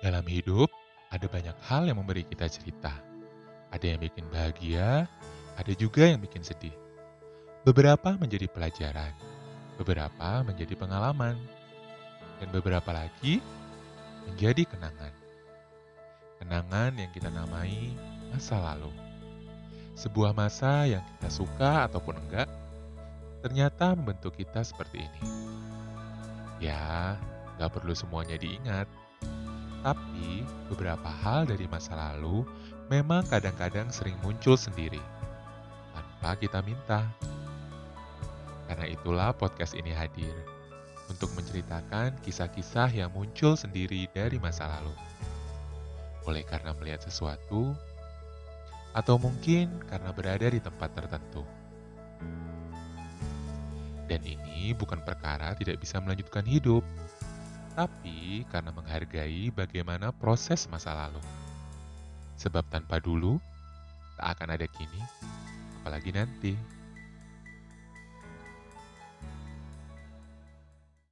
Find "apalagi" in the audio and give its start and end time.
65.80-66.10